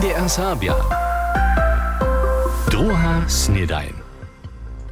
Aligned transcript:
NDR 0.00 0.28
Sabia. 0.28 0.74
Droha 2.70 3.28
Snedain. 3.28 3.92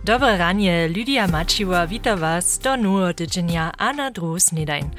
Dobro 0.05 0.37
ranje, 0.37 0.89
Lidija 0.89 1.27
Mačiva, 1.27 1.85
vita 1.85 2.15
vas 2.15 2.61
do 2.61 2.77
nuodidženja 2.77 3.73
Ana 3.79 4.11
Dru 4.11 4.39
Snedajn. 4.39 4.91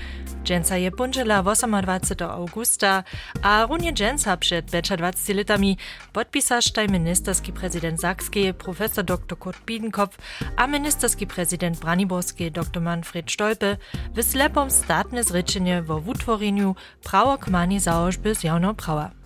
Dżęca 0.44 0.78
je 0.78 0.92
punżela 0.92 1.44
28 1.44 2.30
augusta, 2.30 3.04
a 3.42 3.66
runie 3.66 3.94
dżęca 3.94 4.38
przed 4.38 4.66
20 4.66 5.34
litami 5.34 5.78
podpisasz 6.14 6.72
taj 6.72 6.88
ministerski 6.88 7.54
prezydent 7.54 8.02
Sakski 8.02 8.54
profesor 8.54 9.06
dr 9.06 9.38
Kurt 9.40 9.66
Biedenkopf 9.66 10.18
a 10.56 10.68
ministerski 10.68 11.28
prezydent 11.28 11.80
Braniborski 11.80 12.52
dr 12.52 12.82
Manfred 12.82 13.32
Stolpe 13.32 13.78
w 14.16 14.24
slepom 14.24 14.72
statne 14.72 15.24
zryczenie 15.24 15.82
wo 15.82 16.02
utworzeniu 16.08 16.76
prawokmani 17.04 17.80
założby 17.80 18.36
zjawno 18.36 18.74
prawa. 18.74 19.19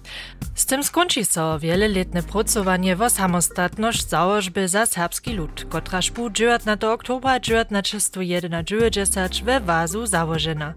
Z 0.55 0.65
tym 0.65 0.83
skończy 0.83 1.25
so 1.25 1.59
wieloletne 1.59 2.23
pracowanie 2.23 2.95
wo 2.95 3.09
samostatność 3.09 4.09
założby 4.09 4.67
za 4.67 4.85
serbski 4.85 5.33
lud, 5.33 5.65
kotraż 5.69 6.11
bu 6.11 6.29
19 6.29 6.89
oktobra 6.89 7.39
1991 7.39 9.45
we 9.45 9.59
Wazu 9.59 10.05
założena. 10.05 10.73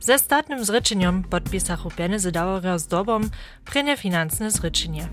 Ze 0.00 0.18
statnym 0.18 0.64
zryczeniem 0.64 1.24
podpisachu 1.24 1.90
pieniędzy 1.90 2.32
dałoria 2.32 2.78
z 2.78 2.86
dobom 2.86 3.30
prynie 3.64 3.96
finansne 3.96 4.50
zryczenie. 4.50 5.08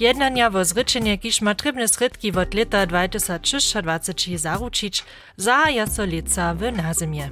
Jednania 0.00 0.50
wo 0.50 0.64
zryczenie, 0.64 1.18
kiż 1.18 1.40
ma 1.40 1.54
trybne 1.54 1.88
sredki 1.88 2.32
od 2.32 2.54
leta 2.54 2.86
2023 2.86 4.38
zaručić, 4.38 5.04
za 5.36 5.70
jaco 5.70 6.04
lica 6.04 6.54
w 6.54 6.72
nazimie. 6.72 7.30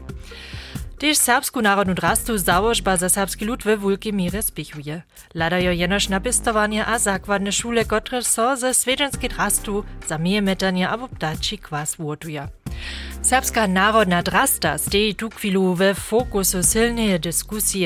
Tež 0.98 1.18
serbsku 1.18 1.62
narodnu 1.62 1.94
drastu 1.94 2.38
założba 2.38 2.96
za 2.96 3.08
serbski 3.08 3.44
lud 3.44 3.62
we 3.62 3.76
wulkie 3.76 4.12
mierze 4.12 4.42
spichuje. 4.42 5.02
Ladajo 5.34 5.72
jenoż 5.72 6.08
napistowanie 6.08 6.86
a 6.86 6.98
zakładne 6.98 7.52
szule, 7.52 7.84
które 7.84 8.22
so 8.22 8.56
ze 8.56 8.74
swiedzenskiej 8.74 9.30
drastu 9.30 9.84
za 10.08 10.18
miejemetanie 10.18 10.88
abo 10.88 11.08
ptaci 11.08 11.58
kwas 11.58 11.96
wotuje. 11.96 12.48
Serbska 13.22 13.66
narodna 13.66 14.22
drasta 14.22 14.78
stoi 14.78 15.14
tu 15.14 15.30
chwilu 15.30 15.74
we 15.74 15.94
fokusu 15.94 16.62
silnej 16.62 17.20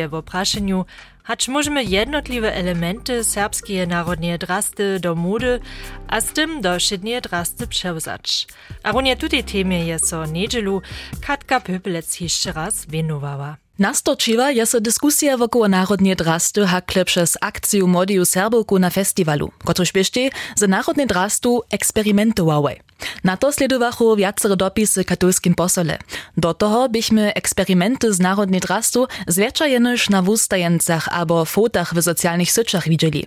w 0.08 0.14
opraszeniu, 0.14 0.84
hacz 1.22 1.48
możemy 1.48 1.84
jednotliwe 1.84 2.54
elementy 2.54 3.24
serbskiej 3.24 3.88
narodnej 3.88 4.38
drasty 4.38 5.00
do 5.00 5.14
mody, 5.14 5.60
a 6.08 6.20
z 6.20 6.27
tym 6.32 6.60
do 6.60 6.80
szydniej 6.80 7.20
drasty 7.22 7.66
przełzać. 7.66 8.46
A 8.82 8.92
runie 8.92 9.16
tutaj 9.16 9.44
temie 9.44 9.84
je 9.86 9.98
so 9.98 10.27
niedzielu 10.27 10.82
Katka 11.20 11.60
Pöpelec 11.60 12.22
jeszcze 12.22 12.52
raz 12.52 12.86
wienowała. 12.86 13.56
Nastočiła 13.81 14.50
je 14.50 14.67
so 14.67 14.81
dyskusja 14.81 15.36
wokoło 15.36 15.69
narodnie 15.69 16.17
drasty 16.17 16.67
hakle 16.67 17.05
przez 17.05 17.36
akciju 17.41 17.86
Modiu 17.86 18.25
Serbowku 18.25 18.78
na 18.78 18.91
festiwalu, 18.91 19.50
kotryż 19.64 19.92
bieście 19.92 20.31
za 20.56 20.67
narodnie 20.67 21.06
drastu 21.06 21.62
eksperymentowały. 21.70 22.77
Na 23.25 23.36
to 23.36 23.53
sledowachu 23.53 24.17
wiacere 24.17 24.56
dopisy 24.56 25.05
katolskim 25.05 25.55
posole. 25.55 25.98
Do 26.36 26.55
toho 26.55 26.89
byśmy 26.89 27.34
eksperymenty 27.34 28.12
z 28.12 28.20
narodnie 28.20 28.61
drastu 28.61 29.06
zwiercza 29.27 29.67
jenoż 29.67 30.11
na 30.11 30.23
wustajencach 30.23 31.08
abo 31.08 31.45
fotach 31.45 31.95
w 31.95 32.03
socjalnych 32.03 32.53
syczach 32.53 32.89
widzieli. 32.89 33.27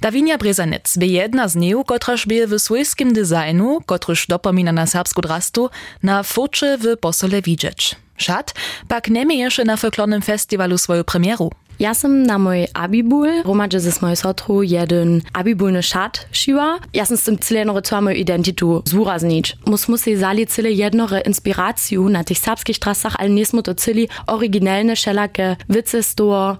Dawinia 0.00 0.38
Brezanec 0.38 0.98
by 0.98 1.06
jedna 1.06 1.48
z 1.48 1.56
nich, 1.56 1.76
kotraż 1.86 2.26
by 2.26 2.46
w 2.46 2.58
swojskim 2.58 3.12
designu, 3.12 3.80
kotryż 3.86 4.26
dopomina 4.26 4.72
na 4.72 4.86
serbsku 4.86 5.20
drastu, 5.20 5.70
na 6.02 6.22
focze 6.22 6.78
w 6.78 6.96
posole 6.96 7.42
widzieć. 7.42 7.96
Szat 8.18 8.54
pak 8.88 9.08
nie 9.08 9.38
jeszcze 9.38 9.64
na 9.64 9.76
folklornym 9.76 10.22
festiwalu 10.22 10.78
swoją 10.78 11.04
premieru. 11.04 11.50
Ja 11.78 11.94
sam 11.94 12.22
na 12.26 12.38
mój 12.38 12.66
abibul, 12.74 13.42
romadže 13.44 13.80
ze 13.80 13.90
mojej 14.02 14.16
sotru 14.16 14.62
jeden 14.62 15.22
abibulny 15.32 15.82
šat 15.82 16.26
šiva. 16.32 16.78
Ja 16.92 17.04
sam 17.06 17.16
s 17.16 17.24
tym 17.24 17.38
celeno 17.38 17.80
cała 17.80 18.00
moju 18.00 18.16
identitu 18.16 18.82
zúraznić. 18.84 19.56
Mus 19.66 19.88
musi 19.88 20.16
zali 20.16 20.46
cele 20.46 20.72
jednore 20.72 21.20
inspiraciju 21.20 22.08
na 22.08 22.24
tych 22.24 22.38
serbskich 22.38 22.78
trasach, 22.78 23.14
ale 23.18 23.28
nismo 23.28 23.62
to 23.62 23.74
celi 23.74 24.08
originalne 24.26 24.96
šelake 24.96 25.56
vice 25.68 26.02
z 26.02 26.14
toho. 26.14 26.56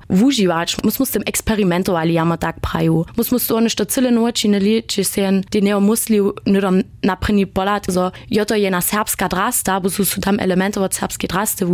Mus 0.85 0.99
mus 0.99 1.11
tym 1.11 1.23
eksperimentovali, 1.27 2.15
ja 2.15 2.37
tak 2.37 2.61
praju. 2.61 3.05
Mus 3.17 3.33
mus 3.33 3.47
to 3.47 3.61
nešto 3.61 3.85
cele 3.85 4.11
nočinili, 4.11 4.83
či 4.87 5.05
sen 5.05 5.43
di 5.51 5.61
neo 5.61 5.81
musli 5.81 6.21
nudom 6.47 6.83
naprini 7.03 7.47
polat, 7.47 7.87
so 7.91 8.11
jo 8.31 8.45
to 8.45 8.55
jedna 8.55 8.81
serbska 8.81 9.29
drasta, 9.29 9.81
bo 9.81 9.91
su 9.91 10.21
tam 10.21 10.41
elementy 10.41 10.81
od 10.81 10.95
serbskiej 10.95 11.29
drasty 11.29 11.65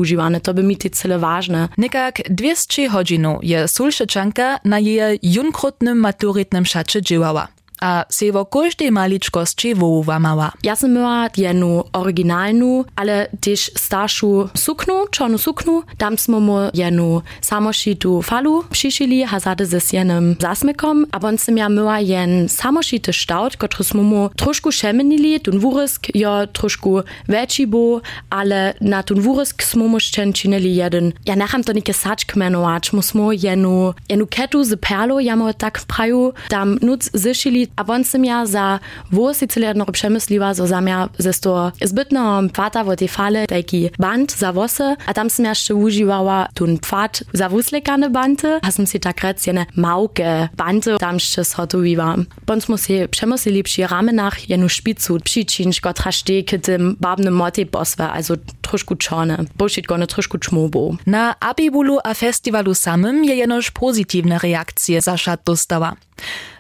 to 0.43 0.55
by 0.55 0.63
mi 0.63 0.77
ti 0.77 0.91
cele 0.91 1.19
ważne. 1.19 1.69
Nekak 1.77 2.15
200 2.31 2.89
hodzinów 2.89 3.34
je 3.43 3.69
Sulšečanka 3.69 4.59
na 4.65 4.79
jej 4.79 5.19
junkrotnym 5.23 5.99
maturitnym 5.99 6.67
szacie 6.67 7.03
działała. 7.03 7.49
a 7.85 8.03
sevo 8.09 8.45
košte 8.45 8.91
maličkosti 8.91 9.75
vovamava. 9.75 10.51
Ja 10.63 10.77
sam 10.77 10.97
imala 10.97 11.29
jednu 11.37 11.85
originalnu, 11.93 12.85
ale 12.97 13.27
tež 13.41 13.69
staršu 13.77 14.49
suknu, 14.55 14.95
čornu 15.13 15.39
suknu. 15.39 15.83
Tam 15.99 16.17
smo 16.17 16.41
mu 16.41 16.71
jednu 16.73 17.23
samošitu 17.41 18.23
falu 18.23 18.65
přišili, 18.71 19.23
hazade 19.23 19.67
se 19.67 19.81
s 19.81 19.93
jenem 19.93 20.37
zasmekom, 20.41 21.07
a 21.13 21.21
on 21.23 21.39
sam 21.39 21.57
ja 21.57 21.67
imala 21.67 21.99
jen 21.99 22.49
samošite 22.49 23.13
štaut, 23.13 23.57
kotru 23.57 23.85
smo 23.85 24.03
mu 24.03 24.29
trošku 24.37 24.73
šemenili, 24.73 25.39
tun 25.39 25.59
vuresk 25.59 26.09
jo 26.15 26.47
trošku 26.47 27.03
veći 27.29 27.67
bo, 27.67 28.01
ale 28.31 28.73
na 28.81 29.03
tun 29.03 29.21
vuresk 29.21 29.63
smo 29.63 29.89
mu 29.89 30.01
ščenčinili 30.01 30.77
jeden. 30.77 31.13
Ja 31.25 31.35
necham 31.35 31.63
to 31.63 31.73
nike 31.73 31.93
sačk 31.93 32.35
menovač, 32.37 32.93
mu 32.93 33.33
jenu, 33.33 33.93
jenu 34.09 34.27
ketu 34.27 34.65
z 34.65 34.77
perlo, 34.77 35.21
ja 35.21 35.37
mu 35.37 35.53
tak 35.53 35.85
praju, 35.87 36.33
tam 36.49 36.79
nuc 36.81 37.11
zišili 37.13 37.74
a 37.77 37.83
on 37.89 38.05
se 38.05 38.19
ja 38.23 38.47
za 38.47 38.81
vôsi 39.11 39.47
celérno 39.47 39.85
přemyslíva, 39.85 40.55
zo 40.55 40.67
za 40.67 40.81
mňa 40.81 41.09
zesto 41.19 41.73
zbytno 41.83 42.49
pfata 42.55 42.83
vo 42.83 42.97
tej 42.97 43.09
fale 43.09 43.47
taký 43.47 43.91
band 43.99 44.31
za 44.31 44.51
vose 44.51 44.97
a 44.97 45.11
tam 45.13 45.29
som 45.29 45.45
ja 45.45 45.53
ešte 45.53 45.75
užívala 45.75 46.49
tún 46.55 46.79
pfat 46.79 47.27
za 47.35 47.51
vúslekané 47.51 48.09
bante 48.09 48.63
a 48.63 48.69
som 48.71 48.87
si 48.87 48.99
tak 48.99 49.21
recene 49.21 49.67
mauke 49.75 50.49
bante 50.57 50.97
tam 50.99 51.19
ešte 51.19 51.45
zhotovíva. 51.45 52.25
Pon 52.47 52.59
sme 52.63 52.79
si 52.79 53.05
přemyslili 53.07 53.67
pri 53.67 53.91
ramenách 53.91 54.49
jenú 54.49 54.71
špicu 54.71 55.19
příčinčko 55.21 55.93
traštie 55.93 56.47
k 56.47 56.59
tým 56.59 56.97
bábnym 57.01 57.35
moty 57.35 57.67
posve, 57.67 58.07
also 58.07 58.39
trošku 58.63 58.95
čone, 58.97 59.51
pošitko 59.59 59.99
gut 60.31 60.43
čmobo. 60.43 60.97
Na 61.07 61.35
Abibulu 61.41 61.99
a 62.01 62.15
festivalu 62.15 62.75
samym 62.75 63.25
je 63.25 63.35
jenož 63.35 63.71
pozitívne 63.71 64.39
reakcie 64.39 65.01
zašat 65.01 65.41
dostała. 65.45 65.97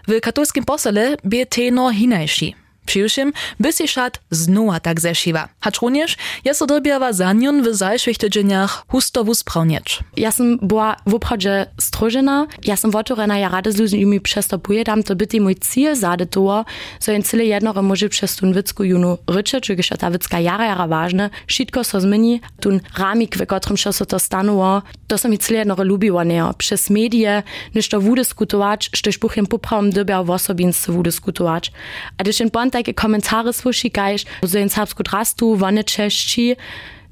Will 0.06 0.20
katorskim 0.20 0.64
posele 0.64 1.16
bi 1.24 1.38
je 1.38 1.44
eh 1.88 2.28
te. 2.28 2.63
Přiwšim 2.86 3.32
by 3.60 3.72
si 3.72 3.88
šat 3.88 4.18
znowa 4.30 4.80
tak 4.80 5.00
zeszywa. 5.00 5.48
Hacz 5.60 5.80
również 5.80 6.16
jest 6.44 6.62
odrobiała 6.62 7.12
zanion 7.12 7.62
w 7.62 7.74
zajszych 7.74 8.18
tydzieniach 8.18 8.84
husto 8.88 9.24
wusprawnieć. 9.24 10.00
Ja 10.16 10.32
sam 10.32 10.58
była 10.62 10.96
w 11.06 11.14
obchodzie 11.14 11.66
strożena, 11.80 12.46
ja 12.64 12.76
sam 12.76 12.90
wotorena, 12.90 13.38
ja 13.38 13.48
rady 13.48 13.72
z 13.72 13.76
ludźmi 13.76 14.20
przestępuję, 14.20 14.84
tam 14.84 15.02
to 15.02 15.16
byty 15.16 15.40
mój 15.40 15.56
cel 15.56 15.96
zade 15.96 16.26
to, 16.26 16.64
so 17.00 17.12
jen 17.12 17.22
cyle 17.22 17.44
jednore 17.44 17.82
może 17.82 18.08
przez 18.08 18.36
tun 18.36 18.52
wycku 18.52 18.84
junu 18.84 19.18
rycze, 19.26 19.60
czy 19.60 19.74
gdyż 19.74 19.88
ta 19.98 20.10
wycka 20.10 20.40
jara 20.40 20.66
jara 20.66 20.86
ważne, 20.86 21.30
wszystko 21.46 21.84
so 21.84 22.00
zmieni, 22.00 22.40
tun 22.60 22.80
ramik, 22.98 23.36
w 23.36 23.46
którym 23.46 23.76
się 23.76 23.92
so 23.92 24.06
to 24.06 24.18
stanuło, 24.18 24.82
to 25.06 25.18
som 25.18 25.30
mi 25.30 25.38
cyle 25.38 25.58
jednore 25.58 25.84
lubiło, 25.84 26.24
nie, 26.24 26.44
przez 26.58 26.90
medie, 26.90 27.42
niż 27.74 27.88
to 27.88 28.00
wudyskutować, 28.00 28.90
sztyż 28.94 29.18
buchem 29.18 29.46
poprawom 29.46 29.90
dobiał 29.90 30.24
w 30.24 30.30
osobinstwie 30.30 30.92
wudyskutować. 30.92 31.72
A 32.18 32.22
gdyż 32.22 32.40
jen 32.40 32.50
takie 32.74 32.94
komentary 32.94 33.52
słyszikajsz, 33.52 34.24
że 34.42 34.60
in 34.60 34.68
serbsku 34.68 35.02
drastu, 35.02 35.56
wone 35.56 35.84
czeszci, 35.84 36.56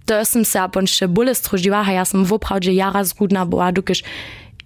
to 0.07 0.19
jestem 0.19 0.45
se 0.45 0.69
bonšte 0.69 1.09
bole 1.09 1.35
struživa, 1.35 1.85
a 1.87 1.93
ja 1.93 2.05
sam 2.05 2.25
woprawdzie 2.25 2.73
jara 2.73 3.05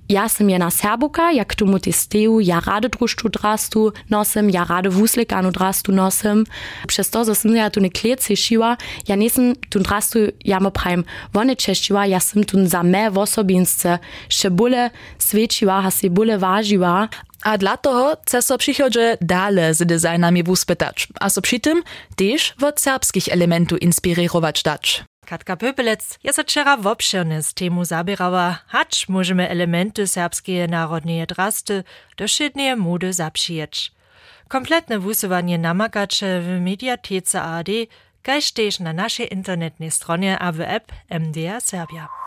ja 0.08 0.28
sam 0.28 0.50
jedna 0.50 0.70
serbuka, 0.70 1.32
jak 1.32 1.54
tomu 1.54 1.78
testeju, 1.78 2.40
ja 2.40 2.60
rade 2.60 2.88
druszczu 2.88 3.28
drastu 3.28 3.92
nosem, 4.10 4.50
ja 4.50 4.64
rade 4.64 4.90
wuslekanu 4.90 5.50
drastu 5.50 5.92
nosem. 5.92 6.44
Przez 6.86 7.10
to, 7.10 7.24
że 7.24 7.34
sam 7.34 7.56
ja 7.56 7.70
tu 7.70 7.80
ne 7.80 7.90
klece 7.90 8.36
šiła, 8.36 8.76
ja 9.08 9.16
nisem 9.16 9.54
tu 9.70 9.78
drastu 9.78 10.18
jamo 10.44 10.70
prajem 10.70 11.04
wone 11.34 11.56
češčiła, 11.56 12.06
ja 12.06 12.20
sam 12.20 12.44
tu 12.44 12.66
za 12.66 12.82
me 12.82 13.10
w 13.10 13.18
osobinstce, 13.18 13.98
še 14.28 14.50
bole 14.50 14.90
svečiła, 15.18 15.82
a 15.84 15.90
se 15.90 16.10
bole 16.10 16.38
wažiła, 16.38 17.08
a 17.46 17.58
dla 17.58 17.76
toho 17.76 18.16
chce 18.22 18.42
so 18.42 18.58
przychodzie 18.58 19.18
dale 19.20 19.74
z 19.74 19.86
designami 19.86 20.42
wuspytać, 20.42 21.08
a 21.20 21.30
so 21.30 21.40
przy 21.40 21.60
tym 21.60 21.82
też 22.16 22.54
od 22.62 22.80
serbskich 22.80 23.28
elementów 23.28 23.82
inspirować 23.82 24.62
dać. 24.62 25.04
Katka 25.26 25.56
Pöpelec 25.56 26.18
je 26.24 26.32
so 26.32 26.42
wczera 26.42 26.76
wobširne 26.76 27.42
z 27.42 27.54
temu 27.54 27.84
zabierała, 27.84 28.58
hacz 28.66 29.08
możemy 29.08 29.48
elementy 29.48 30.06
serbskie 30.06 30.66
narodnej 30.68 31.26
drasty 31.26 31.84
do 32.16 32.28
szydnej 32.28 32.76
mody 32.76 33.12
zapřijeć. 33.12 33.92
Kompletne 34.48 34.98
wusowanie 34.98 35.58
namakacze 35.58 36.40
w 36.40 36.60
mediatece 36.60 37.42
AD, 37.42 37.68
kaž 38.22 38.52
tež 38.52 38.80
na 38.80 38.92
naszej 38.92 39.32
internetnej 39.34 39.90
stronie 39.90 40.38
a 40.38 40.52
w 40.52 40.60
app 40.60 40.92
MDR 41.10 41.60
Serbia. 41.60 42.25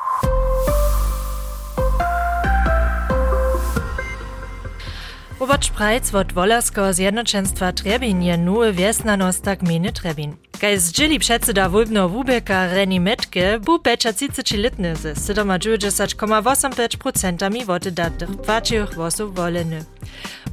Robert 5.40 5.66
Spreitz 5.66 6.12
wot 6.12 6.34
Wolarskiego 6.34 6.94
Zjednoczeństwa 6.94 7.72
Trebin 7.72 8.24
je 8.24 8.38
nowy 8.38 8.74
wiesnanostak 8.74 9.60
gminy 9.60 9.92
Trebin. 9.92 10.36
Kaj 10.62 10.80
zdzieli 10.80 11.20
przedseda 11.20 11.70
wólbno 11.70 12.10
wubeka 12.10 12.68
Reni 12.68 13.00
Metke, 13.00 13.60
bu 13.60 13.80
pecza 13.80 14.12
30-letny 14.12 14.96
ze 14.96 15.14
7,85% 15.14 17.66
woty 17.66 17.92
datych 17.92 18.30
płacich 18.30 18.94
wosów 18.96 19.36
woleny. 19.36 19.86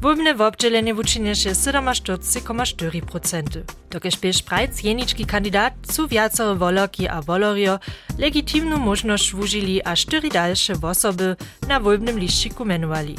Wólbne 0.02 0.34
wobdzielenie 0.34 0.94
wuczyniesze 0.94 1.50
47,4%. 1.50 3.42
Dokeż 3.90 4.16
pies 4.16 4.36
Spreitz 4.36 4.84
jeniczki 4.84 5.26
kandidat 5.26 5.74
su 5.92 6.08
wiacore 6.08 6.54
wolorki 6.54 7.08
a 7.08 7.22
wolorio 7.22 7.78
legitimną 8.18 8.76
możność 8.76 9.34
wuzili 9.34 9.82
a 9.84 9.96
cztery 9.96 10.28
dalsze 10.28 10.74
wosoby 10.74 11.36
na 11.68 11.80
wólbnym 11.80 12.18
liściku 12.18 12.64
menowali. 12.64 13.16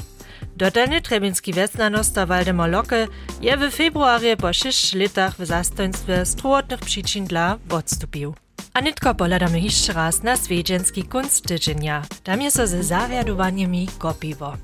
Dotalny 0.58 1.02
trebinski 1.02 1.54
westnanosta 1.54 2.26
Waldemar 2.26 2.70
Locke 2.70 3.08
je 3.42 3.58
w 3.58 3.72
februarie 3.72 4.38
po 4.38 4.54
6 4.54 4.94
latach 4.94 5.36
w 5.36 5.46
zastoństwie 5.46 6.26
zdrowotnych 6.26 6.80
przyczyn 6.80 7.26
dla 7.26 7.58
odstąpił. 7.70 8.36
A 8.74 8.82
nitko 8.82 9.16
poladamy 9.16 9.60
jeszcze 9.60 9.94
raz 9.94 10.24
na 10.24 10.38
swiedzenski 10.38 11.04
kunst 11.04 11.48
tydzienia. 11.48 12.02
Tam 12.24 12.42
jest 12.42 12.58
ze 12.58 12.84
zawiadowaniami 12.84 13.88
kopiwo. 13.98 14.58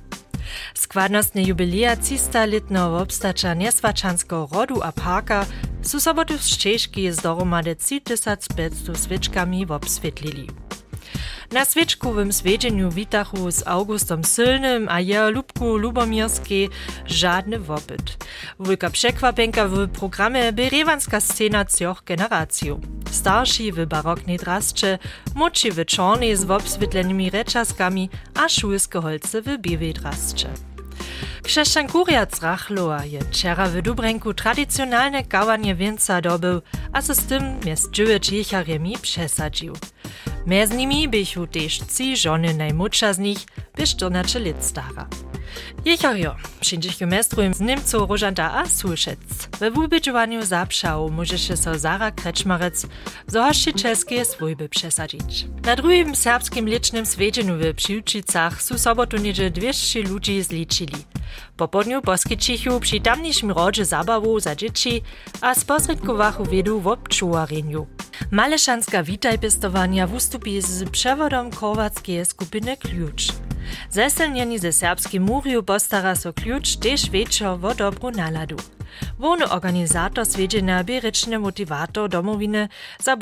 Składnostne 0.73 1.43
jubilia 1.43 1.95
300 1.95 2.45
letnego 2.45 2.97
obstacza 2.97 3.53
nieswaczanskiego 3.53 4.49
rodu 4.51 4.81
a 4.81 4.91
parka 4.91 5.45
su 5.83 5.99
sobotu 5.99 6.37
w 6.37 6.43
Szczeżki 6.43 7.11
z 7.11 7.17
doromady 7.17 7.75
3500 7.75 8.97
sweczkami 8.97 9.65
obswietlili. 9.69 10.62
Na 11.53 11.65
swečkovym 11.65 12.33
svedźeniu 12.33 12.91
witachu 12.91 13.51
z 13.51 13.67
Augustom 13.67 14.23
Sylnym 14.23 14.89
a 14.89 14.99
jeho 14.99 15.31
Lubku 15.31 15.77
Lubomirskiej 15.77 16.69
żadny 17.05 17.59
wopyt. 17.59 18.25
Wulka 18.59 18.89
przekwapenka 18.89 19.67
w 19.67 19.87
programie 19.87 20.53
by 20.53 20.69
rewanska 20.69 21.21
scena 21.21 21.65
cioch 21.65 22.03
generacjów. 22.03 22.79
Starsi 23.11 23.71
w 23.71 23.85
baroknej 23.85 24.37
drascze, 24.37 24.99
młodsi 25.35 25.71
w 25.71 25.85
czornej 25.85 26.35
z 26.35 26.51
obswietlonymi 26.51 27.29
reczaskami, 27.29 28.09
a 28.35 28.49
szulskie 28.49 29.01
holce 29.01 29.41
w 29.41 29.57
białej 29.57 29.93
drascze. 29.93 30.72
Krzeszczan 31.43 31.87
Kuriac 31.87 32.41
Rachloa 32.41 33.05
je 33.05 33.19
wczera 33.19 33.65
w 33.65 33.81
Dubrenku 33.81 34.33
tradycjonalne 34.33 35.23
gałanie 35.23 35.75
więca 35.75 36.21
dobył, 36.21 36.61
a 36.93 37.01
z 37.01 37.25
tym 37.25 37.59
miast 37.65 37.91
dziewięć 37.91 38.31
jecharemi 38.31 38.97
przesadził. 39.01 39.73
Mez 40.45 40.71
nimi 40.71 41.09
bychu 41.09 41.47
też 41.47 41.79
trzy 41.79 42.17
żony 42.17 42.53
najmłodsza 42.53 43.13
z 43.13 43.19
nich, 43.19 43.39
by 43.75 43.87
14 43.87 44.39
lat 44.39 44.65
stara. 44.65 45.07
Jechario, 45.85 46.35
przyjdziecie 46.59 47.07
mestrujem 47.07 47.53
z 47.53 47.59
Niemców 47.59 48.09
Rożanta 48.09 48.53
a 48.53 48.65
Sulszec. 48.65 49.19
We 49.59 49.71
wubydżowaniu 49.71 50.45
zapszał 50.45 51.09
może 51.09 51.37
się 51.37 51.57
so 51.57 51.79
Zara 51.79 52.11
Kreczmarec, 52.11 52.87
zohaście 53.27 53.73
czeskie 53.73 54.25
swójby 54.25 54.69
przesadzić. 54.69 55.45
Na 55.65 55.75
drugim 55.75 56.15
serbskim 56.15 56.69
licznym 56.69 57.05
swiedzieniu 57.05 57.53
w 57.57 57.75
Przyłczycach 57.75 58.63
su 58.63 58.77
sobotu 58.77 59.17
niedzie 59.17 59.51
200 59.51 60.01
ludzi 60.01 60.41
zliczyli. 60.41 60.95
Po 61.57 61.67
podniu 61.67 62.01
poskyčichu 62.01 62.79
przy 62.79 62.99
tamniejszym 62.99 63.51
rodzie 63.51 63.85
zabawu 63.85 64.39
za 64.39 64.55
dzieci, 64.55 65.01
a 65.41 65.55
sposredkowachu 65.55 66.45
wiedu 66.45 66.79
w 66.79 66.87
obczuwareniu. 66.87 67.87
Maleszanska 68.31 69.03
witaj 69.03 69.39
pestowania 69.39 70.07
wystąpi 70.07 70.61
z 70.61 70.89
przewodem 70.89 71.51
korwackiej 71.51 72.25
skupiny 72.25 72.77
Klucz. 72.77 73.27
Zeselnieni 73.89 74.59
ze 74.59 74.71
serbskim 74.71 75.23
muriu 75.23 75.63
postara 75.63 76.15
so 76.15 76.33
Klucz 76.33 76.75
też 76.75 77.09
wieczor 77.09 77.59
wo 77.59 77.75
dobru 77.75 78.11
naladu. 78.11 78.57
Wony 79.19 79.49
organizator 79.49 80.25
swiedzienia 80.25 80.83
bieryczny 80.83 81.39
motivator 81.39 82.09
domowiny 82.09 82.69
za 82.99 83.17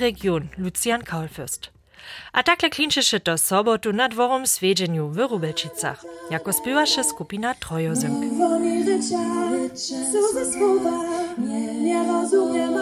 region 0.00 0.48
Lucian 0.58 1.02
Kaulfürst. 1.02 1.76
A 2.32 2.42
takle 2.42 2.70
klinczysze 2.70 3.20
to 3.20 3.38
sobotu 3.38 3.92
na 3.92 4.08
dworom 4.08 4.46
swiedzieniu 4.46 5.08
w 5.08 5.18
Rubelčicach, 5.18 6.04
jako 6.30 6.52
skupina 7.04 7.54
Trojozynk. 7.54 8.14
Nie 11.80 12.04
rozumiem 12.04 12.74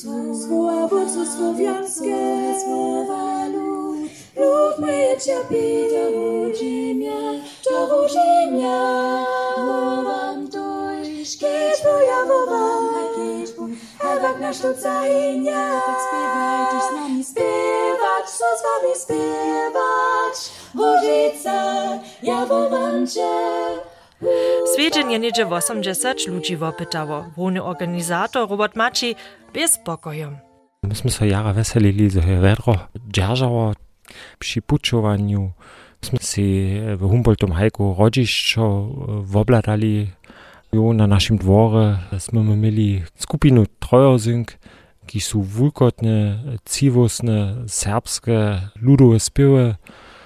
słowa 0.00 0.88
wodzu 0.88 1.26
słowiańskie, 1.36 2.54
słowa 2.64 3.46
lud. 3.46 4.10
Lud 4.36 4.78
myje 4.78 5.20
cierpi, 5.20 5.84
to 5.90 6.18
budzi 6.18 6.94
mnie, 6.94 7.42
to 7.64 7.86
budzi 7.86 8.52
mnie. 8.52 8.80
Mowam 9.58 10.48
dojść, 10.48 11.38
kiedyś 11.38 11.82
boja 11.84 12.24
wowa, 12.28 12.76
ewak 14.16 14.40
na 14.40 14.52
sztuca 14.52 15.08
i 15.08 15.40
nie. 15.40 15.80
Tak 15.86 16.82
z 16.90 16.96
nami 16.96 17.24
śpiewać, 17.24 18.30
co 18.38 18.44
z 18.58 18.62
wami 18.62 18.94
śpiewać. 19.02 20.36
Hožica, 20.76 21.62
ja 22.22 22.46
wowam 22.46 23.06
cię. 23.06 23.36
Swiedźenie 24.76 25.18
niedzie 25.18 25.48
80 25.48 26.26
ludzi 26.26 26.56
wopytało. 26.56 27.24
Wony 27.36 27.62
organizator 27.62 28.50
Robert 28.50 28.76
Maci 28.76 29.14
bez 29.54 29.72
spokoju. 29.72 30.36
Myśmy 30.82 31.10
się 31.10 31.26
jara 31.26 31.52
weselili, 31.52 32.10
że 32.10 32.20
wiadro 32.20 32.74
dzierżało 33.08 33.72
przy 34.38 34.62
puczowaniu. 34.62 35.50
Myśmy 36.02 36.18
się 36.18 36.42
w 36.96 37.00
Humboldtom 37.00 37.52
hajku 37.52 37.96
rodziszczo 37.98 38.88
wobladali. 39.22 40.10
Jo, 40.72 40.92
na 40.92 41.06
naszym 41.06 41.38
dworze 41.38 41.98
jsme 42.18 42.42
mieli 42.42 43.02
skupinu 43.18 43.64
trojozynk, 43.78 44.52
ki 45.06 45.20
są 45.20 45.42
wulkotne, 45.42 46.38
ciwosne, 46.70 47.54
serbskie, 47.66 48.60
ludowe 48.82 49.20
spiewy 49.20 49.74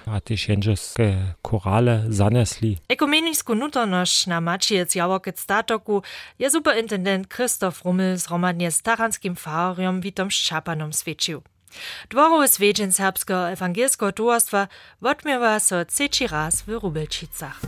a 0.05 0.21
też 0.21 0.49
jędrzeskie 0.49 1.17
korale 1.41 2.03
zanesli. 2.09 2.77
Ekumenisku 2.89 3.55
nutoność 3.55 4.27
na 4.27 4.41
Maciec 4.41 4.95
Jałokec 4.95 5.39
statoku 5.39 6.01
je 6.39 6.49
superintendent 6.49 7.27
Christoph 7.33 7.85
Rummel 7.85 8.17
zhromadnie 8.17 8.71
z 8.71 8.81
taranskim 8.81 9.35
farorium 9.35 10.01
Witom 10.01 10.31
Szczapanom 10.31 10.93
świecił. 10.93 11.41
Dworowe 12.09 12.47
swiedzień 12.47 12.91
serbskiego 12.91 13.49
ewangelskiego 13.49 14.11
towarstwa 14.11 14.67
odmiewa 15.01 15.59
so 15.59 15.85
trzeci 15.85 16.27
raz 16.27 16.61
w 16.61 16.67
Rubelčicach. 16.67 17.59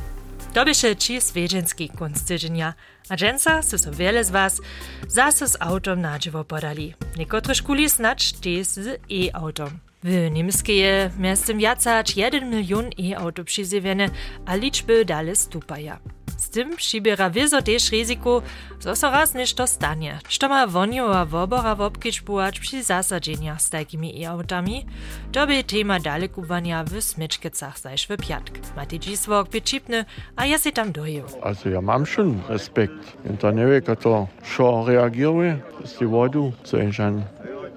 To 0.54 0.66
byše 0.66 0.96
či 0.96 1.22
svedženski 1.22 1.90
kunst 1.90 2.28
tydzienia, 2.28 2.74
a 3.10 3.16
so 3.62 3.92
wiele 3.92 4.24
z 4.24 4.32
was 4.32 4.62
zase 5.08 5.48
z 5.48 5.58
autom 5.60 6.02
nadživo 6.02 6.44
podali. 6.44 6.94
Niekotre 7.18 7.56
škuli 7.56 7.90
snacz 7.90 8.34
też 8.34 8.68
z 8.68 9.00
e-autom. 9.10 9.80
W 10.04 10.32
niemskie 10.32 11.10
miastem 11.20 11.62
jacać 11.62 12.18
1 12.18 12.50
milion 12.50 12.90
e-auto 13.00 13.44
przyzywiene, 13.44 14.10
a 14.46 14.56
liczby 14.56 15.06
dalej 15.06 15.36
stupają. 15.36 15.96
Z 16.38 16.50
tym 16.50 16.76
przybiera 16.76 17.30
wieso 17.30 17.62
też 17.62 17.92
ryzyko, 17.92 18.42
że 18.80 18.96
so 18.96 19.12
raz 19.12 19.34
nešto 19.34 19.68
stanie, 19.68 20.20
što 20.30 20.50
ma 20.50 20.68
woniowa 20.68 21.26
wobora 21.26 21.76
wobkiczbować 21.76 22.60
przy 22.60 22.84
zasadzeniach 22.84 23.62
z 23.62 23.70
takimi 23.70 24.26
e-autami, 24.26 24.86
to 25.32 25.48
by 25.48 25.64
tema 25.64 26.00
dalekuwania 26.00 26.84
w 26.84 27.02
smyczkicach 27.02 27.80
zaś 27.80 28.08
w 28.08 28.18
piatk. 28.18 28.76
Mati 28.76 29.00
dziswok 29.00 29.50
przyczipny, 29.50 30.06
a 30.36 30.46
ja 30.46 30.58
się 30.58 30.72
tam. 30.72 30.94
Also 31.42 31.70
ja 31.70 31.82
mam 31.82 32.06
schon 32.06 32.42
respekt. 32.50 33.18
I 33.34 33.38
to 33.38 33.52
nie 33.52 33.66
wiem, 33.68 33.96
to 33.96 34.28
schon 34.44 34.86
reaguje, 34.86 35.60
z 35.86 35.98
tej 35.98 36.08
wodu, 36.08 36.52
co 36.64 36.78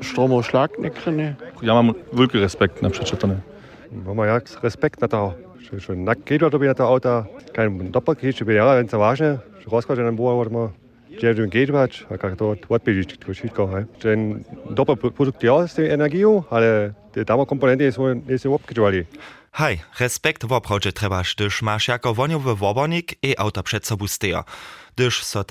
Stromoschlag 0.03 0.79
nekryny. 0.79 1.35
Ja 1.62 1.75
mam 1.75 1.95
wielki 2.12 2.38
respekt 2.38 2.83
na 2.83 2.91
przeczytane. 2.91 3.41
Mam 3.93 4.19
jak 4.19 4.62
respekt 4.62 5.00
na 5.00 5.09
to, 5.09 5.35
że 5.61 5.81
że 5.81 5.97
na 5.97 6.15
kiedy 6.15 6.50
to 6.50 6.75
to 6.75 6.88
auto, 6.88 7.25
kein 7.53 7.91
doppelkieć, 7.91 8.45
by 8.45 8.55
ja, 8.55 8.76
więc 8.76 8.91
ważne, 8.91 9.38
że 9.61 9.71
rozkład 9.71 9.99
na 9.99 10.12
było, 10.12 10.45
ma 10.50 10.69
gdzie 11.17 11.35
du 11.35 11.49
geht 11.49 11.71
wać, 11.71 12.07
a 12.11 12.12
jak 12.12 12.37
to 12.37 12.57
to 12.57 13.33
wszystko. 13.35 13.69
Ten 14.00 14.45
doppelprodukcja 14.71 15.69
z 15.69 15.75
tej 15.75 15.91
energią, 15.91 16.43
ale 16.50 16.93
te 17.12 17.25
damo 17.25 17.47
komponenty 17.47 17.93
są 17.93 18.15
nie 18.29 18.38
są 18.38 18.55
obkiczowali. 18.55 19.05
Hej, 19.53 19.81
respekt 20.00 20.45
woprawdźe 20.45 20.93
trebaš, 20.93 21.35
gdyż 21.35 21.62
masz 21.62 21.88
jako 21.88 22.15
woniowy 22.15 22.57
wobornik 22.57 23.25
i 23.25 23.35
auto 23.38 23.62
przed 23.62 23.87
sobą 23.87 24.09
steja. 24.09 24.45
Gdyż 24.97 25.25
so 25.25 25.45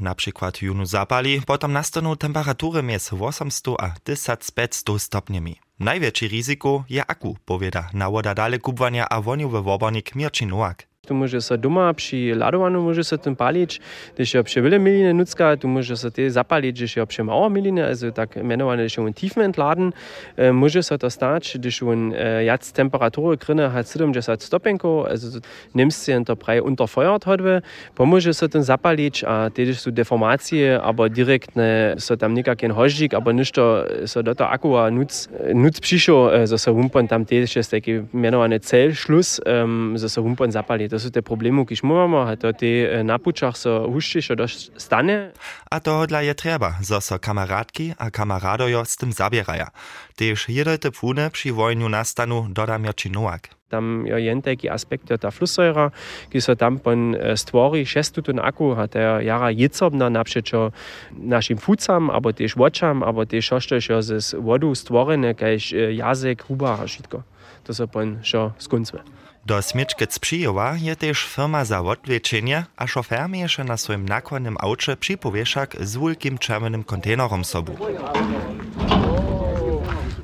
na 0.00 0.14
przykład 0.14 0.62
junu 0.62 0.86
zapali, 0.86 1.42
potem 1.46 1.72
nastaną 1.72 2.16
temperatury 2.16 2.82
między 2.82 3.16
800 3.16 3.74
a 3.78 3.90
1500 4.04 5.02
stopniami. 5.02 5.60
Największe 5.80 6.28
ryzyko 6.28 6.84
je 6.88 7.06
aku, 7.06 7.36
powiada 7.44 7.90
nawoda 7.92 8.34
dale 8.34 8.58
kubwania 8.58 9.08
a 9.08 9.20
woniowy 9.20 9.62
wobornik 9.62 10.14
Mirczy 10.14 10.46
Nowak. 10.46 10.93
Tu 11.04 11.14
może 11.14 11.42
się 11.42 11.58
doma 11.58 11.94
przy 11.94 12.34
ladowaniu 12.34 12.82
może 12.82 13.04
się 13.04 13.18
tym 13.18 13.36
palić, 13.36 13.80
gdyż 14.14 14.34
je 14.34 14.44
przy 14.44 14.62
wiele 14.62 14.78
miliny 14.78 15.14
nucka, 15.14 15.56
tu 15.56 15.68
może 15.68 15.96
się 15.96 16.10
te 16.10 16.30
zapalić, 16.30 16.76
gdyż 16.76 16.96
je 16.96 17.06
przy 17.06 17.24
mało 17.24 17.50
miliny, 17.50 17.86
also 17.86 18.12
tak 18.12 18.36
mianowane, 18.36 18.82
gdyż 18.82 18.98
on 18.98 19.14
tiefem 19.14 19.44
entladen, 19.44 19.92
äh, 20.36 20.52
może 20.52 20.82
się 20.82 20.98
to 20.98 21.10
stać, 21.10 21.58
gdyż 21.58 21.82
on 21.82 22.12
äh, 22.12 22.44
jac 22.44 22.72
temperatury 22.72 23.38
kryne 23.38 23.70
hat 23.70 23.90
70 23.90 24.42
stopenko, 24.42 25.06
also 25.10 25.26
nimmst 25.74 26.06
się 26.06 26.24
to 26.24 26.36
praj 26.36 26.60
unterfeuert 26.60 27.24
hodwe, 27.24 27.62
pomoże 27.94 28.34
się 28.34 28.48
tym 28.48 28.62
zapalić, 28.62 29.24
a 29.24 29.50
tedy 29.50 29.74
są 29.74 29.90
deformacje, 29.90 30.82
aber 30.82 31.10
direkt 31.10 31.56
ne, 31.56 31.94
so 31.98 32.16
tam 32.16 32.34
nikakin 32.34 32.70
hożdzik, 32.70 33.14
aber 33.14 33.34
nicht 33.34 33.54
to, 33.54 33.84
so 34.06 34.22
do 34.22 34.34
to 34.34 34.48
akua 34.48 34.90
nuc, 34.90 35.28
nuc 35.54 35.80
przyszło, 35.80 36.30
so 36.46 36.58
se 36.58 36.72
humpon 36.72 37.08
tam 37.08 37.24
też 37.24 37.56
jest 37.56 37.70
taki 37.70 37.92
mianowane 38.14 38.60
celschluss, 38.60 39.40
um, 39.46 39.98
so 39.98 40.08
se 40.08 40.20
humpon 40.20 40.52
zapalić. 40.52 40.90
To 40.94 41.02
sú 41.02 41.10
tie 41.10 41.26
problémy, 41.26 41.66
keď 41.66 41.82
máme, 41.82 42.30
a 42.30 42.38
to 42.38 42.54
tie 42.54 43.02
na 43.02 43.18
pučach 43.18 43.58
so 43.58 43.90
huščišo 43.90 44.38
dosť 44.38 44.78
stane. 44.78 45.34
A 45.66 45.82
tohodla 45.82 46.22
je 46.22 46.30
treba, 46.38 46.78
zo 46.86 47.02
so 47.02 47.18
kamarátky 47.18 47.98
a 47.98 48.14
kamarádojo 48.14 48.86
s 48.86 48.94
tym 48.94 49.10
zabieraja. 49.10 49.74
Tež 50.14 50.46
jedete 50.46 50.94
pune 50.94 51.26
przy 51.34 51.50
wojniu 51.50 51.90
nastanu 51.90 52.46
dodam 52.46 52.86
Joči 52.86 53.10
Nowak. 53.10 53.50
Tam 53.74 54.06
je 54.06 54.14
jen 54.22 54.38
taki 54.38 54.70
aspekt 54.70 55.10
ta 55.10 55.34
flussäura, 55.34 55.90
ki 56.30 56.38
so 56.38 56.54
tam 56.54 56.78
pon 56.78 57.18
stvori 57.34 57.82
šestutun 57.82 58.38
aku, 58.38 58.78
a 58.78 58.86
ta 58.86 59.18
jara 59.18 59.50
jicobna 59.50 60.06
napřečo 60.14 60.70
našim 61.10 61.58
fucam, 61.58 62.06
abo 62.06 62.30
tež 62.30 62.54
vočam, 62.54 63.02
abo 63.02 63.26
tež 63.26 63.50
oštošo 63.50 63.98
z 63.98 64.38
vodu 64.38 64.70
stvorene, 64.70 65.34
kajž 65.34 65.74
jazyk, 65.90 66.46
huba 66.46 66.78
a 66.78 66.86
šitko. 66.86 67.26
To 67.66 67.74
so 67.74 67.90
pon 67.90 68.22
šo 68.22 68.54
skuncme. 68.62 69.23
Do 69.46 69.62
Smiečkec 69.62 70.18
Přijowa 70.18 70.76
je 70.76 70.96
też 70.96 71.24
firma 71.24 71.64
za 71.64 71.80
odwieczenie, 71.80 72.64
a 72.76 72.86
szofer 72.86 73.28
miesze 73.28 73.64
na 73.64 73.76
swoim 73.76 74.08
nakładnym 74.08 74.56
aucie 74.60 74.96
przypowieszak 74.96 75.76
z 75.80 75.96
wielkim 75.96 76.38
czerwonym 76.38 76.84
kontenerom 76.84 77.44
sobu. 77.44 77.76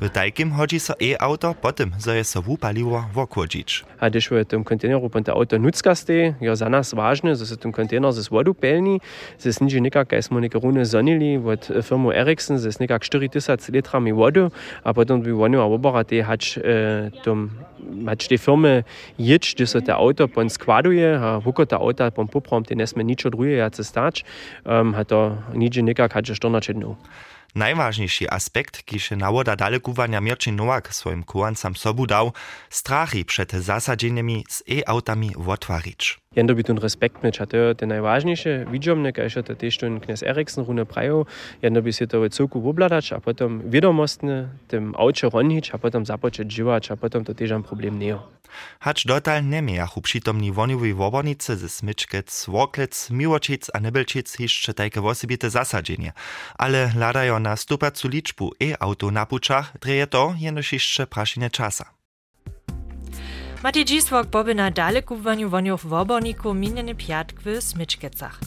W 0.00 0.09
takim 0.09 0.52
chodzi 0.52 0.80
so 0.80 0.95
e-auto 1.00 1.54
potem, 1.54 1.90
zo 1.99 2.12
je 2.12 2.25
so 2.25 2.42
wupaliło 2.42 3.04
wokłodzić. 3.12 3.85
A 4.00 4.11
gdyż 4.11 4.28
w 4.28 4.45
tym 4.45 4.64
konteneru 4.64 5.11
pan 5.11 5.25
te 5.25 5.33
auto 5.33 5.59
nutzka 5.59 5.95
ste, 5.95 6.35
ja 6.40 6.57
za 6.57 6.69
nas 6.69 6.95
ważne, 6.95 7.37
że 7.37 7.57
ten 7.57 7.73
kontener 7.73 8.12
ze 8.12 8.30
wodu 8.30 8.54
pelni, 8.54 9.00
ze 9.38 9.50
niczy 9.64 9.80
nikak, 9.80 10.12
jak 10.12 10.25
smo 10.25 10.40
nekarune 10.40 10.87
zonili 10.87 11.37
od 11.37 11.69
firmu 11.83 12.12
Ericsson, 12.12 12.59
ze 12.59 12.71
nikak 12.80 13.02
4000 13.02 13.73
litrami 13.73 14.12
wodu, 14.12 14.50
a 14.85 14.95
potem 14.95 15.23
by 15.23 15.33
wonu 15.33 15.61
a 15.61 15.64
obora 15.64 16.04
te 16.04 16.23
hać 16.23 16.59
tom 17.23 17.50
hać 18.07 18.28
te 18.28 18.38
firmy 18.38 18.85
jedź, 19.19 19.54
gdy 19.54 19.66
so 19.66 19.80
te 19.80 19.95
auto 19.95 20.28
pan 20.28 20.50
składuje, 20.50 21.21
a 21.23 21.40
wuko 21.40 21.66
te 21.66 21.76
auta 21.76 22.11
pan 22.11 22.28
poprom, 22.28 22.64
te 22.64 22.75
nesme 22.75 23.04
niczo 23.04 23.30
druje, 23.30 23.57
jak 23.57 23.76
se 23.76 23.85
stać, 23.85 24.25
um, 24.66 24.95
to 25.07 25.37
niczy 25.54 25.83
nikak 25.83 26.12
hać 26.12 26.30
14 26.30 26.75
dnów. 26.75 26.97
Najważniejszy 27.54 28.30
aspekt, 28.30 28.85
kiż 28.85 29.11
nawoda 29.11 29.57
dalekuwania 29.57 30.21
Mirczyn 30.21 30.57
Nowak 30.57 30.95
swoim 30.95 31.25
kułancam 31.25 31.76
sobu 31.76 32.07
dał, 32.07 32.33
strachy 32.71 33.25
przed 33.25 33.52
zasadzeniami 33.52 34.45
z 34.49 34.62
e-autami 34.71 35.30
wotwarić. 35.37 36.21
Jendo 36.37 36.54
by 36.54 36.64
ten 36.64 36.78
respekt 36.78 37.22
mieć, 37.25 37.40
a 37.40 37.46
to 37.46 37.56
je 37.56 37.87
najważniejsze. 37.87 38.66
Widziomne, 38.72 39.12
że 39.26 39.42
to 39.42 39.54
też 39.54 39.78
ten 39.78 40.00
knes 40.00 40.22
Eriksen 40.22 40.64
runę 40.64 40.87
prajo, 40.87 41.26
jendo 41.62 41.82
by 41.82 41.92
się 41.92 42.06
to 42.06 42.28
cuku 42.28 42.60
wobladać, 42.60 43.12
a 43.12 43.20
potem 43.20 43.70
wiadomostne 43.70 44.49
tym 44.68 44.94
aucie 44.99 45.30
ronić, 45.30 45.70
a 45.70 45.78
potem 45.78 46.06
zapocząć 46.06 46.52
żywać, 46.52 46.90
a 46.90 46.96
potem 46.96 47.25
to 47.25 47.34
też 47.34 47.50
problem 47.68 47.99
nie. 47.99 48.16
Hacz 48.80 49.06
dotal 49.06 49.49
nie 49.49 49.62
miachu 49.62 50.00
przytomni 50.00 50.52
woniowej 50.52 50.94
wobornicy 50.94 51.56
ze 51.56 51.68
Smyczkec, 51.68 52.46
Woklec, 52.49 53.10
Miłočic 53.10 53.70
a 53.75 53.80
Nebelčic 53.80 54.38
jeszcze 54.38 54.75
takie 54.75 55.02
osobite 55.02 55.50
zasadzenie. 55.50 56.12
Ale 56.58 56.92
ladają 56.96 57.40
na 57.40 57.56
stupacu 57.56 58.08
liczbu 58.08 58.52
e-auto 58.62 59.10
na 59.10 59.26
puczach, 59.26 59.72
dreje 59.80 60.06
to 60.06 60.34
jenoż 60.38 60.72
jeszcze 60.72 61.06
praszenie 61.06 61.50
czasa. 61.50 62.00
Mati 63.62 63.85
Dziswok 63.85 64.26
boby 64.26 64.55
na 64.55 64.71
dalekúvaniu 64.71 65.49
voniów 65.49 65.87
w 65.87 65.93
oborniku 65.93 66.55
miniony 66.55 66.95
piatk 66.95 67.40
w 67.45 67.62
Smyczkecach. 67.62 68.40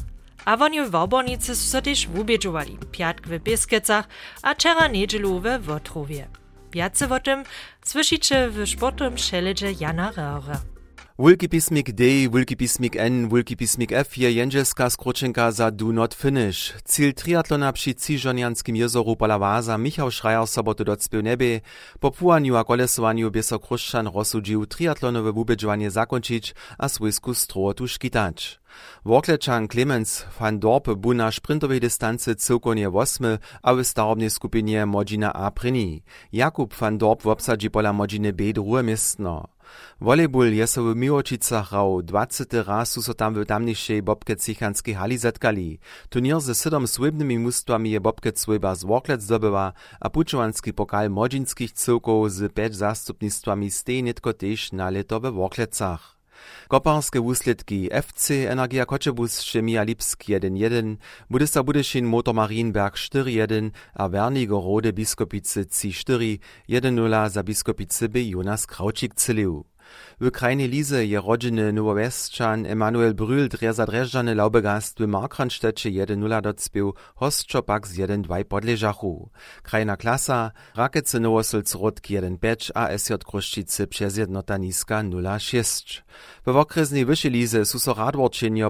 A 0.46 0.58
woniu 0.58 0.90
w 0.90 0.96
obornicy 0.96 1.56
so 1.56 1.82
też 1.82 2.08
wubiedżowali 2.08 2.78
piatk 2.92 3.28
w 3.28 3.40
Bieskecach, 3.40 4.08
a 4.42 4.56
czera 4.56 4.88
niedzielu 4.88 5.40
w 5.40 5.46
Wotrowie. 5.60 6.28
Wiace 6.72 7.10
o 7.10 7.20
tym 7.20 7.44
słyszycie 7.86 8.50
w 8.50 8.70
sportowym 8.70 9.18
szeledzie 9.18 9.72
Jana 9.72 10.12
Röhre. 10.12 10.73
Wilkipismic 11.20 11.94
D, 11.94 12.28
Wilkipismic 12.28 12.96
N, 12.96 13.30
Wilkipismic 13.30 13.92
F 13.92 14.18
je 14.18 14.32
jenžeska 14.32 14.90
skročenka 14.90 15.52
za 15.52 15.70
Do 15.70 15.92
Not 15.92 16.14
Finish. 16.14 16.74
Cilj 16.86 17.14
triatlona 17.14 17.72
při 17.72 17.96
Cižonjanskim 17.96 18.76
jezoru 18.76 19.16
Palavaza 19.16 19.78
Michał 19.78 20.12
Schreier 20.12 20.48
sobotu 20.48 20.84
docpil 20.84 21.22
nebe. 21.22 21.62
Po 22.00 22.12
půaniu 22.12 22.58
a 22.58 22.64
kolesovanju 22.64 23.30
by 23.30 23.44
so 23.44 23.60
Kruščan 23.60 24.08
rozsudžił 24.08 24.66
triatlonowe 24.66 25.32
vůbečovanie 25.32 25.92
zakončić 25.92 26.54
a 26.80 26.90
svojsku 26.90 27.34
strotu 27.34 27.88
škytač. 27.88 28.58
Voklečan 29.06 29.68
Clemens 29.68 30.26
van 30.40 30.60
Dorpe 30.60 30.96
bu 30.96 31.14
na 31.14 31.32
sprintovej 31.32 31.80
distance 31.80 32.36
cyłkonie 32.36 32.90
wosmy, 32.90 33.38
a 33.64 33.74
w 33.74 33.84
starobnej 33.84 34.30
skupinie 34.30 34.86
Modzina 34.86 35.34
A. 35.34 35.52
Jakub 36.32 36.74
van 36.74 36.98
Dorp 36.98 37.22
w 37.22 37.28
obsadzi 37.28 37.70
pola 37.70 37.94
Modziny 37.94 38.34
B 38.34 38.54
drugie 38.54 38.84
miestno. 38.84 39.54
Volejbol 40.04 40.52
je 40.52 40.66
sa 40.68 40.82
v 40.84 40.94
Miločicach 40.94 41.72
rav 41.72 42.04
20. 42.06 42.50
raz 42.68 42.94
sú 42.94 43.02
so 43.02 43.16
tam 43.16 43.34
v 43.34 43.48
tamnejšej 43.48 44.04
Bobke 44.04 44.36
Cichanskej 44.36 45.00
hali 45.00 45.16
zatkali. 45.16 45.80
Turnier 46.12 46.42
ze 46.44 46.58
sedom 46.58 46.84
svojbnými 46.84 47.40
mústvami 47.42 47.96
je 47.96 48.00
Bobke 48.04 48.36
Cvojba 48.36 48.76
z 48.76 48.84
Woklec 48.84 49.22
zdobila 49.24 49.74
a 49.98 50.08
pučovanský 50.12 50.76
pokal 50.76 51.08
modžinských 51.08 51.74
civkov 51.74 52.30
z 52.36 52.52
5 52.52 52.74
zástupníctvami 52.84 53.68
steje 53.72 54.02
netko 54.06 54.36
tiež 54.36 54.76
na 54.78 54.92
leto 54.92 55.18
ve 55.24 55.32
Woklecach. 55.32 56.13
Koparskie 56.68 57.22
wusledki 57.22 57.90
FC 57.92 58.30
Energia 58.50 58.86
Koczebus 58.86 59.52
Chemia 59.52 59.84
Lipsk 59.84 60.24
1-1, 60.24 60.98
Budista 61.30 61.64
Budešin 61.64 62.06
Motor 62.06 62.34
Marienberg 62.34 62.96
4-1 62.96 63.72
a 63.94 64.08
Werniger 64.08 64.64
Rode 64.64 64.94
Biskopice 64.94 65.62
C4 65.62 66.40
1-0 66.70 67.30
za 67.30 67.44
Biskopice 67.44 68.10
B 68.10 68.20
Jonas 68.24 68.66
Kraučik 68.66 69.16
celił. 69.16 69.73
W 70.22 70.32
krajnej 70.32 70.68
lize 70.68 71.06
je 71.06 71.22
rodziny 71.22 71.74
Nowowestczan 71.74 72.66
Emanuel 72.66 73.14
Brühl 73.14 73.48
dreza 73.48 73.86
dreżdżany 73.86 74.36
laubegast 74.36 75.00
w 75.00 75.08
Markranstedcie 75.08 75.90
1-0 75.90 76.42
docpił, 76.42 76.94
hostczo 77.16 77.64
pak 77.64 77.88
z 77.88 77.98
1-2 77.98 78.44
podleżachu. 78.44 79.30
Krajna 79.64 79.98
klasa, 79.98 80.52
Rakece 80.76 81.20
Nowosylc 81.20 81.76
Rodk 81.76 82.06
1-5 82.06 82.72
a 82.74 82.98
SJ 82.98 83.14
Kruszczycy 83.26 83.88
przez 83.88 84.18
jednota 84.18 84.58
niska 84.58 85.04
0-6. 85.04 86.02
W 86.46 86.58
okresnej 86.58 87.06
wyższej 87.06 87.32
lize 87.32 87.66
su 87.66 87.80
so 87.80 87.96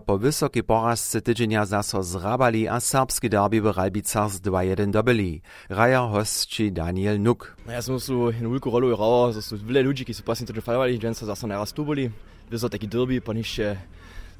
po 0.05 0.17
wysokiej 0.17 0.63
porazce 0.63 1.21
tydzienia 1.21 1.65
zaso 1.65 2.03
zrabali 2.03 2.67
a 2.67 2.79
serbski 2.79 3.29
derby 3.29 3.61
w 3.61 3.65
Ralbicach 3.65 4.31
z 4.31 4.41
2-1 4.41 4.91
dobyli. 4.91 5.41
Raja 5.69 6.01
hostči 6.01 6.71
Daniel 6.71 7.19
Nuk. 7.19 7.55
Ja 7.67 7.81
som 7.81 7.99
su 7.99 8.31
in 8.31 8.45
ulku 8.45 8.69
rolu 8.69 8.95
hrao, 8.95 9.33
so 9.33 9.41
su 9.41 9.57
vile 9.57 9.83
ľudí, 9.83 10.05
ki 10.05 10.13
su 10.13 10.23
to 10.23 10.53
defajovali, 10.53 10.99
so 11.15 11.25
da 11.25 11.35
so 11.35 11.47
ne 11.47 11.57
rastuboli, 11.57 12.11
viso 12.51 12.69
taki 12.69 12.87
drbi, 12.87 13.21
pa 13.21 13.33
niš 13.33 13.55
še 13.57 13.69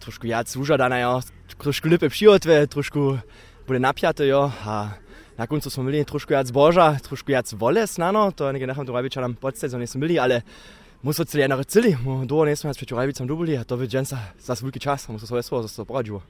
trošku 0.04 0.28
jad 0.28 0.50
sužadana, 0.52 1.00
jo, 1.00 1.14
trošku 1.62 1.90
lepe 1.90 2.10
pšijotve, 2.10 2.68
trošku 2.68 3.18
bude 3.68 3.80
napjate, 3.80 4.28
jo, 4.28 4.50
a 4.66 4.92
na 5.38 5.48
koncu 5.48 5.70
smo 5.70 5.84
imeli 5.84 6.04
trošku 6.06 6.34
jad 6.34 6.48
zboža, 6.48 6.94
trošku 7.08 7.32
jad 7.32 7.48
vole 7.58 7.88
snano, 7.88 8.32
to 8.32 8.52
nekaj 8.52 8.68
naham 8.68 8.86
do 8.86 8.94
Rabiča 8.94 9.22
nam 9.22 9.36
podstezno 9.36 9.80
nismo 9.80 10.00
imeli, 10.02 10.20
ale 10.20 10.42
muso 11.04 11.26
celi 11.26 11.44
ena 11.44 11.56
recili, 11.56 11.98
do 12.26 12.46
nismo 12.46 12.70
jaz 12.70 12.78
preču 12.78 12.96
Rabicam 12.96 13.28
dubili, 13.28 13.58
a 13.58 13.64
to 13.64 13.78
bi 13.78 13.88
dženca 13.88 14.18
za 14.40 14.56
svulki 14.56 14.80
čas, 14.80 15.08
muso 15.08 15.28
svoje 15.28 15.44
svoje, 15.44 15.64
za 15.64 15.68
svoje 15.68 15.88
poradživo. 15.88 16.22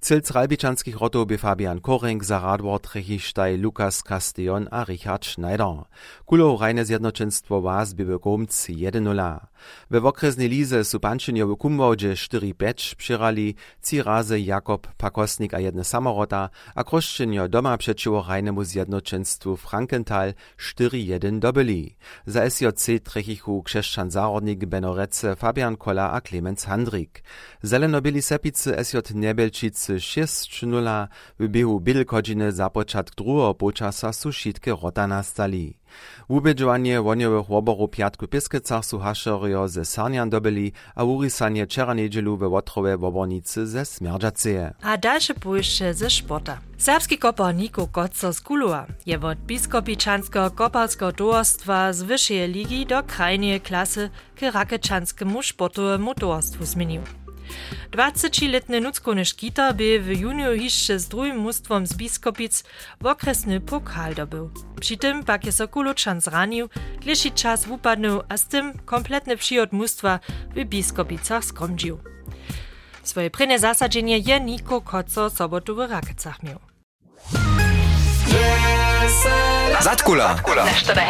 Cilc 0.00 0.30
Ralbičanskih 0.30 0.96
rotov 0.96 1.26
bi 1.26 1.38
Fabian 1.38 1.80
Koring, 1.80 2.22
Zaradwort 2.22 2.86
Rechisztaj, 2.94 3.56
Lukas 3.56 4.02
Castillon 4.02 4.68
a 4.70 4.84
Richard 4.84 5.24
Schneider. 5.24 5.86
Kulo 6.24 6.56
reine 6.56 6.84
zjednoczynstwo 6.84 7.62
was 7.62 7.94
by 7.94 8.04
1-0. 8.04 9.38
We 9.90 9.98
okresnej 9.98 10.48
lize 10.48 10.84
su 10.84 11.00
pančenjo 11.00 11.46
w 11.46 11.56
Kumwodzie 11.56 12.12
4-5 12.12 12.94
przyrali, 12.94 13.54
ci 13.82 14.02
razy 14.02 14.40
Jakob 14.40 14.86
Pakosnik 14.96 15.54
a 15.54 15.60
jedne 15.60 15.84
samorota, 15.84 16.50
a 16.74 16.84
kroszczenjo 16.84 17.48
doma 17.48 17.76
przeciwo 17.76 18.24
rajnemu 18.28 18.64
zjednoczenstwu 18.64 19.56
Frankenthal 19.56 20.34
4-1 20.58 21.38
dobyli. 21.38 21.96
Za 22.26 22.50
SJC 22.50 22.86
Trechichu 23.04 23.62
Krzeszczan 23.62 24.10
Zarodnik, 24.10 24.66
Benorece, 24.66 25.36
Fabian 25.36 25.76
Kola 25.76 26.12
a 26.12 26.20
Clemens 26.20 26.64
Handrik. 26.64 27.22
Zelenobyli 27.62 28.22
Sepicy 28.22 28.84
SJ 28.84 28.96
Nebelčice 29.14 29.92
6-0, 29.94 31.08
w 31.38 31.48
biehu 31.48 31.80
Bydlkodziny 31.80 32.52
za 32.52 32.70
początek 32.70 33.14
drugiego 33.14 33.54
počasa 33.54 34.12
su 34.12 34.30
rota 34.82 35.06
nastali. 35.06 35.78
Ubedžovanie 36.28 37.02
vonjowych 37.02 37.50
łoborów 37.50 37.90
piatku 37.90 38.28
Piskecach 38.28 38.84
su 38.84 38.98
hašerio 38.98 39.68
ze 39.68 39.84
Sarnian 39.84 40.30
dobili, 40.30 40.72
a 40.94 41.04
urisanie 41.04 41.66
czera 41.66 41.94
niedzielu 41.94 42.36
we 42.36 42.48
Łotrowe 42.48 42.98
wobornicy 42.98 43.66
ze 43.66 43.84
Smerdżaceje. 43.84 44.74
A 44.82 44.96
dalsze 44.98 45.34
pójście 45.34 45.94
ze 45.94 46.10
sporta. 46.10 46.58
Serbski 46.78 47.18
kopar 47.18 47.54
Niko 47.54 47.86
Koco 47.86 48.32
z 48.32 48.40
Kulua 48.40 48.86
je 49.06 49.20
od 49.20 49.38
biskopiczanskiego 49.38 50.50
koparskiego 50.50 51.12
towarstwa 51.12 51.92
z 51.92 52.02
ligi 52.48 52.86
do 52.86 53.02
krajnej 53.02 53.60
klasy 53.60 54.10
k 54.36 54.50
rakečanskemu 54.52 55.42
sportowemu 55.42 56.14
towarstwu 56.14 56.64
zmienił. 56.64 57.02
20-letny 57.90 58.80
Nuckony 58.80 59.24
Szkita 59.24 59.72
by 59.72 60.00
w 60.00 60.20
juniu 60.20 60.54
jeszcze 60.54 60.98
z 60.98 61.08
drugim 61.08 61.36
mustwom 61.36 61.86
z 61.86 61.94
Biskopic 61.94 62.64
w 63.00 63.06
okresny 63.06 63.60
pokal 63.60 64.14
dobył. 64.14 64.50
Przy 64.80 64.96
tym 64.96 65.24
pak 65.24 65.44
je 65.44 65.52
so 65.52 65.68
Kuluczan 65.68 66.20
zranił, 66.20 66.68
dlejszy 67.00 67.30
czas 67.30 67.64
wupadnął, 67.64 68.22
a 68.28 68.36
z 68.36 68.46
tym 68.46 68.78
kompletny 68.84 69.36
przyjot 69.36 69.72
mustwa 69.72 70.20
w 70.56 70.64
Biskopicach 70.64 71.44
skromdził. 71.44 71.98
Swoje 73.02 73.30
prynne 73.30 73.58
zasadzenie 73.58 74.18
je 74.18 74.40
Niko 74.40 74.80
Koco 74.80 75.30
sobotu 75.30 75.74
w 75.74 75.78
Rakecach 75.78 76.42
miał. 76.42 76.58
Zatkula. 79.80 80.36
Nešto 80.64 80.94
da 80.94 81.02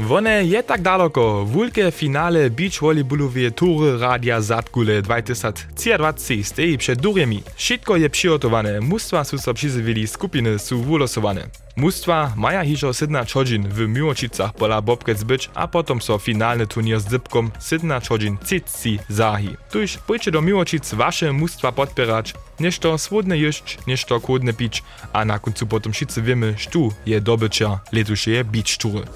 heva. 0.00 0.08
Wone 0.08 0.44
je 0.44 0.62
tak 0.62 0.82
daleko. 0.82 1.44
Wulke 1.44 1.90
finale 1.90 2.50
beach 2.50 2.80
volleyballowe 2.80 3.50
tury 3.50 3.98
Radia 3.98 4.40
Zatkule 4.40 5.02
2023 5.02 6.44
stoi 6.44 6.78
przed 6.78 7.00
duremi. 7.00 7.42
Wszystko 7.56 7.96
je 7.96 8.10
przygotowane. 8.10 8.80
Mustwa 8.80 9.24
su 9.24 9.38
so 9.38 9.54
przyzywili, 9.54 10.06
skupiny 10.06 10.56
wylosowane. 10.86 11.48
Mustwa 11.76 12.32
maja 12.36 12.62
hižo 12.62 12.92
sidna 12.92 13.24
čodžin 13.24 13.68
w 13.68 13.88
Miłočicach 13.88 14.52
pola 14.52 14.80
Bobkec 14.80 15.22
być, 15.24 15.50
a 15.54 15.66
potom 15.66 16.00
so 16.00 16.18
finalny 16.18 16.66
turnier 16.66 17.00
z 17.00 17.08
Zypkom 17.08 17.52
sidna 17.60 18.00
čodžin 18.00 18.38
Cici 18.44 18.98
zahi. 19.08 19.56
Tuž 19.70 19.96
pójdzie 20.06 20.30
do 20.30 20.42
Miłočic 20.42 20.94
wasze 20.94 21.32
mustwa 21.32 21.72
podpierać, 21.72 22.34
nešto 22.60 22.98
swodne 22.98 23.38
jeść, 23.38 23.78
nešto 23.86 24.20
kłodne 24.20 24.52
pić, 24.52 24.82
a 25.12 25.24
na 25.24 25.38
końcu 25.38 25.66
potom 25.66 25.92
wszyscy 25.92 26.22
wiemy, 26.22 26.54
sztu 26.58 26.92
je 27.06 27.20
dobycza 27.20 27.80
letušeje 27.92 28.44
beach 28.44 28.76
tury. 28.78 29.06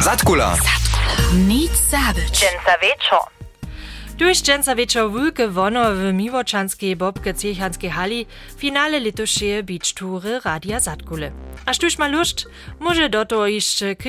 Zatkula. 0.00 0.56
Nic 1.34 1.72
zabić. 1.90 2.30
Dżęca 2.30 2.78
dżęca 4.42 4.74
wieczor 4.74 5.10
wulke 5.10 5.48
wono 5.48 5.94
w 5.94 6.12
Miłoczanskiej 6.12 6.96
Bobke 6.96 7.34
Ciechanskiej 7.34 7.90
hali 7.90 8.26
finale 8.56 9.00
letošeje 9.00 9.62
beach 9.62 9.92
tury 9.94 10.40
Radia 10.44 10.80
Zatkule. 10.80 11.32
A 11.66 11.74
sztuż 11.74 11.98
ma 11.98 12.08
lust, 12.08 12.46
może 12.80 13.08
do 13.08 13.26
to 13.26 13.46
jeszcze 13.46 13.96
k 13.96 14.04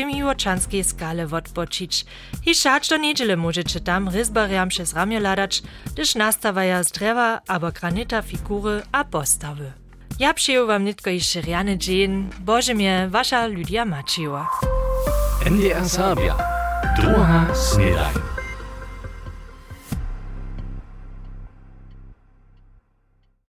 skale 0.84 1.28
odpoczyć. 1.32 2.06
I 2.46 2.56
szacz 2.56 2.90
do 2.90 2.98
niedziele 2.98 3.38
możecie 3.38 3.80
tam 3.80 4.10
ryzbariam 4.10 4.70
przez 4.70 4.94
ramię 4.94 5.20
ladać, 5.20 5.64
gdyż 5.94 6.16
nastawaja 6.16 6.84
z 6.84 6.92
drzewa 6.92 7.42
albo 7.48 7.72
granita 7.72 8.22
figury 8.22 8.82
a 8.92 9.04
postawy. 9.04 9.72
Ja 10.20 10.34
przyjął 10.34 10.68
wam 10.68 10.86
nitko 10.86 11.10
jeszcze 11.10 11.42
riany 11.42 11.78
dzień, 11.78 12.30
Boże 12.40 12.74
mnie, 12.74 13.08
wasza 13.10 13.48
Lydia 13.48 13.86
Macieła. 13.86 14.60
NDR 15.46 15.90
Sabia. 15.90 16.36
Druga 16.98 17.56
Snedajn. 17.56 18.35